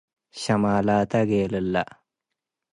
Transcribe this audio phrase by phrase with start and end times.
[0.39, 1.75] ሸማላተ ጌልለ